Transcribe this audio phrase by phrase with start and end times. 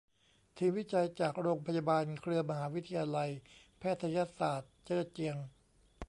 [0.57, 3.29] ทีมวิจัยจากโรงพยาบาลเครือมหาวิทยาลัย
[3.79, 5.37] แพทยศาสตร์เจ้อเจียง